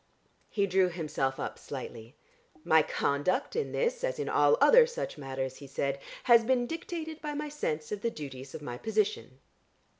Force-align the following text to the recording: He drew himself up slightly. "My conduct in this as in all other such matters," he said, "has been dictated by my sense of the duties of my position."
He 0.49 0.65
drew 0.65 0.89
himself 0.89 1.39
up 1.39 1.59
slightly. 1.59 2.15
"My 2.63 2.81
conduct 2.81 3.55
in 3.55 3.71
this 3.71 4.03
as 4.03 4.17
in 4.17 4.29
all 4.29 4.57
other 4.59 4.87
such 4.87 5.15
matters," 5.15 5.57
he 5.57 5.67
said, 5.67 5.99
"has 6.23 6.43
been 6.43 6.65
dictated 6.65 7.21
by 7.21 7.35
my 7.35 7.49
sense 7.49 7.91
of 7.91 8.01
the 8.01 8.09
duties 8.09 8.55
of 8.55 8.63
my 8.63 8.79
position." 8.79 9.37